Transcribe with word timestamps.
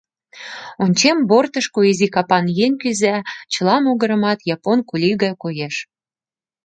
Ончем— 0.83 1.17
бортышко 1.29 1.79
изи 1.91 2.07
капан 2.15 2.45
еҥ 2.65 2.71
кӱза, 2.81 3.15
чыла 3.53 3.75
могырымат 3.83 4.39
япон 4.55 4.79
кули 4.89 5.09
гай 5.21 5.33
коеш. 5.43 5.75